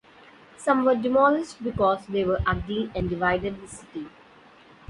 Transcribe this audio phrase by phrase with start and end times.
[0.57, 4.07] Some were demolished because they were ugly and divided the city.